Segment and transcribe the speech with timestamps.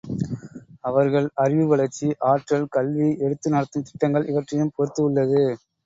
[0.83, 5.43] அவர்கள் அறிவு வளர்ச்சி, ஆற்றல், கல்வி, எடுத்து நடத்தும் திட்டங்கள் இவற்றையும் பொறுத்து உள்ளது.